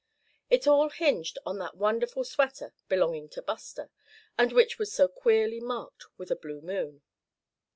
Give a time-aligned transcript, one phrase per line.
[0.49, 3.91] It all hinged on that wonderful sweater belonging to Buster,
[4.35, 7.03] and which was so queerly marked with a blue moon.